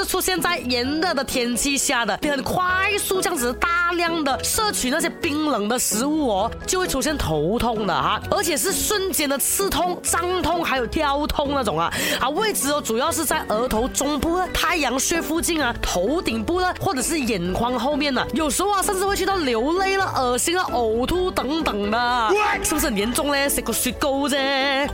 [0.07, 2.63] 出现在炎热的天气下的，你很快
[2.99, 22.29] 速这样子大量的摄取那些冰冷的食物哦，就会出现头痛的哈，而且是瞬间的刺痛、胀痛，还有跳痛那种啊啊位置哦，主要是在额头中部、太阳穴附近啊、头顶部呢，或者是眼眶后面呢，有时候啊，甚至会去到流泪了、恶心了、呕吐等等的，
[22.63, 23.49] 是不是很严重嘞？
[23.49, 24.37] 谁个虚构子？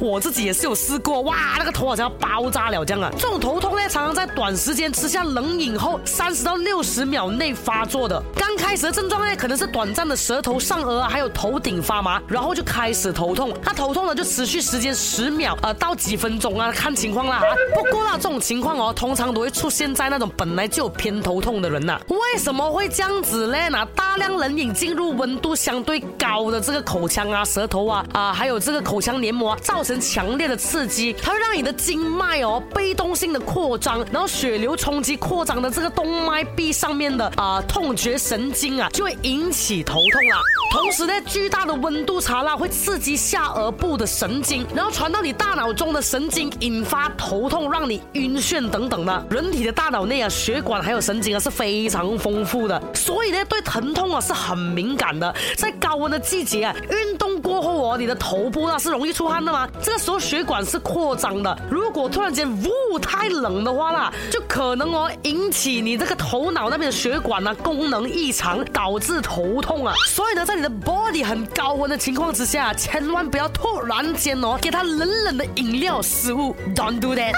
[0.00, 4.90] 我自己也是有试过哇，那个头好像要爆炸了这样啊，这种头痛呢，常常在短时间。
[5.02, 17.42] 吃下冷饮后三十到六十秒内发作的，刚开始的症状呢可能是短暂的舌头上啊、还有头顶发麻，然后就开始头痛，他头痛呢就持续时间十秒呃到几分钟啊，看 情况啦。
[17.74, 22.00] 不过呢这种情况哦，通常都会出现在那种本来就有偏头痛的人呐。
[22.08, 23.58] 为什么会这样子呢？
[23.96, 40.36] 大量冷饮进入温度相对高的这个口腔啊、舌头啊啊，还有这个口腔黏膜，造成强烈的刺激，它会让你的经脉哦被动性的扩张，然后血流从攻击扩张的这个动脉壁上面的啊痛觉神经啊，就会引起头痛啊。
[40.70, 49.26] 同时呢，巨大的温度差呢会刺激下颚部的神经，然后传到你大脑中的神经，引发头痛，让你晕眩等等的。
[49.30, 55.34] 人体的大脑内啊，血管还有神经啊是非常丰富的，所以呢对疼痛啊是很敏感的。
[55.56, 57.31] 在高温的季节啊，运动。
[57.42, 59.68] 过后哦，你的头部啦是容易出汗的吗？
[59.82, 62.48] 这个时候血管是扩张的，如果突然间
[62.92, 69.92] 呜太冷的话啦，就可能哦引起你这个头脑那边的血管啊功能异常，导致头痛啊。
[70.06, 77.32] 所以呢，在你的 body 很高温的情况之下，千万不要突然间哦给它冷冷的饮料食物，Don't do that。